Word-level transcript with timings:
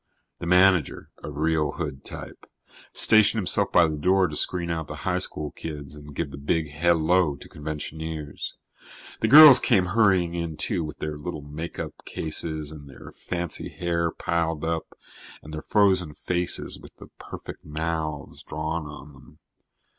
The 0.39 0.47
manager, 0.47 1.11
a 1.23 1.29
real 1.29 1.73
hood 1.73 2.03
type, 2.03 2.47
stationed 2.91 3.37
himself 3.37 3.71
by 3.71 3.85
the 3.87 3.97
door 3.99 4.25
to 4.27 4.35
screen 4.35 4.71
out 4.71 4.87
the 4.87 4.95
high 5.05 5.19
school 5.19 5.51
kids 5.51 5.93
and 5.95 6.15
give 6.15 6.31
the 6.31 6.39
big 6.39 6.71
hello 6.71 7.35
to 7.35 7.47
conventioneers. 7.47 8.55
The 9.19 9.27
girls 9.27 9.59
came 9.59 9.85
hurrying 9.93 10.33
in, 10.33 10.57
too, 10.57 10.83
with 10.83 10.97
their 10.97 11.19
little 11.19 11.43
makeup 11.43 12.03
cases 12.03 12.71
and 12.71 12.89
their 12.89 13.11
fancy 13.11 13.69
hair 13.69 14.09
piled 14.09 14.65
up 14.65 14.97
and 15.43 15.53
their 15.53 15.61
frozen 15.61 16.15
faces 16.15 16.79
with 16.79 16.95
the 16.95 17.09
perfect 17.19 17.63
mouths 17.63 18.41
drawn 18.41 18.87
on 18.87 19.13
them. 19.13 19.39